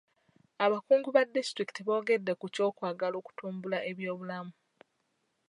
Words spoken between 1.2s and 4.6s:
disitulikiti boogedde ku kyokwagala okutumbula ebyobulamu.